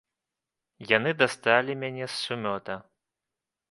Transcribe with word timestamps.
Яны 0.97 1.13
дасталі 1.21 1.79
мяне 1.85 2.05
з 2.07 2.11
сумёта. 2.25 2.73